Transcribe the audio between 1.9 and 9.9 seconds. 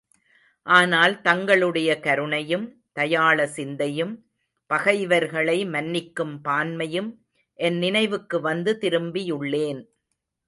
கருணையும், தயாள சிந்தையும், பகைவர்களை மன்னிக்கும் பான்மையும் என் நினைவுக்கு வந்து, திரும்பியுள்ளேன்.